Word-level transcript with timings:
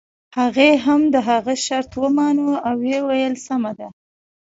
هغې 0.37 0.69
هم 0.85 1.01
د 1.13 1.15
هغه 1.29 1.53
شرط 1.65 1.91
ومانه 2.03 2.43
او 2.67 2.75
ويې 2.81 2.99
ويل 3.07 3.33
سمه 3.47 3.71
ده. 3.79 3.87